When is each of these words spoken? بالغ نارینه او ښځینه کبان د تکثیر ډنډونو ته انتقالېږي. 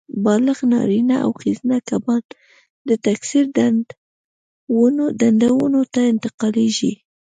بالغ 0.25 0.57
نارینه 0.71 1.15
او 1.25 1.31
ښځینه 1.41 1.77
کبان 1.89 2.23
د 2.87 2.89
تکثیر 3.05 3.43
ډنډونو 5.17 5.81
ته 5.93 6.01
انتقالېږي. 6.11 6.93